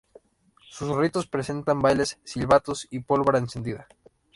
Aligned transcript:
Sus 0.67 0.97
ritos 0.97 1.27
presentan 1.27 1.79
bailes, 1.79 2.17
silbatos 2.23 2.87
y 2.89 3.01
pólvora 3.01 3.37
encendida. 3.37 3.85